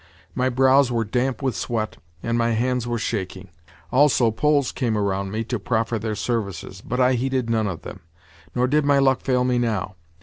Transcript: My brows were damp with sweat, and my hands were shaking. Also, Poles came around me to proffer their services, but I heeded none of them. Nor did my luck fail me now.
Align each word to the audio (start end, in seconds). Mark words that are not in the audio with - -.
My 0.33 0.49
brows 0.49 0.91
were 0.91 1.03
damp 1.03 1.43
with 1.43 1.55
sweat, 1.55 1.97
and 2.23 2.35
my 2.35 2.53
hands 2.53 2.87
were 2.87 2.97
shaking. 2.97 3.49
Also, 3.91 4.31
Poles 4.31 4.71
came 4.71 4.97
around 4.97 5.29
me 5.29 5.43
to 5.43 5.59
proffer 5.59 5.99
their 5.99 6.15
services, 6.15 6.81
but 6.81 6.99
I 6.99 7.13
heeded 7.13 7.51
none 7.51 7.67
of 7.67 7.83
them. 7.83 7.99
Nor 8.55 8.65
did 8.65 8.83
my 8.83 8.97
luck 8.97 9.21
fail 9.21 9.43
me 9.43 9.59
now. 9.59 9.93